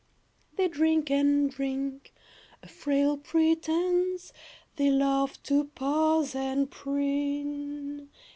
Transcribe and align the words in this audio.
They 0.55 0.67
drink 0.67 1.11
and 1.11 1.51
drink. 1.51 2.11
A 2.63 2.67
frail 2.67 3.17
pretense! 3.17 4.33
They 4.77 4.89
love 4.89 5.33
to 5.43 5.65
pose 5.65 6.33
and 6.33 6.71
preen. 6.71 8.09